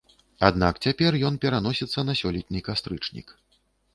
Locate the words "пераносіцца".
1.43-2.05